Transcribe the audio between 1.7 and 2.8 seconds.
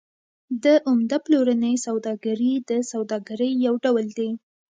سوداګري د